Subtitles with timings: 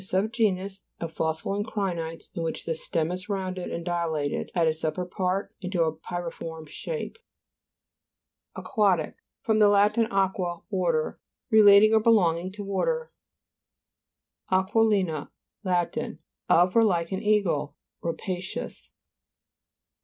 [0.01, 4.67] A sub genus of fossil encri'nites, in which the stem is rounded and dilated, at
[4.67, 7.19] its upper part, into a pyriform shape.
[8.55, 9.13] GLOSSARY, GEOLOGY.
[9.45, 10.01] 213 AQ.UA/TIC fr.
[10.01, 10.11] lat.
[10.25, 11.19] aqua, water.
[11.51, 13.11] Re lating or belonging to water.
[14.51, 15.29] Ao.t'iLi'NA
[15.63, 15.97] Lat.
[16.49, 18.91] Of or like an eagle; rapacious.